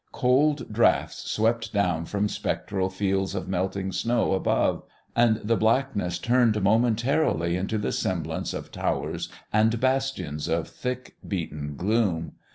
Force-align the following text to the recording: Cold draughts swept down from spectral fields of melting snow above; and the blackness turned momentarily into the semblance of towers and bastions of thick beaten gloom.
Cold 0.13 0.73
draughts 0.73 1.29
swept 1.29 1.71
down 1.73 2.05
from 2.05 2.27
spectral 2.27 2.89
fields 2.89 3.35
of 3.35 3.47
melting 3.47 3.91
snow 3.91 4.33
above; 4.33 4.81
and 5.15 5.35
the 5.43 5.55
blackness 5.55 6.17
turned 6.17 6.59
momentarily 6.59 7.55
into 7.55 7.77
the 7.77 7.91
semblance 7.91 8.51
of 8.51 8.71
towers 8.71 9.29
and 9.53 9.79
bastions 9.79 10.47
of 10.47 10.67
thick 10.67 11.17
beaten 11.27 11.75
gloom. 11.75 12.31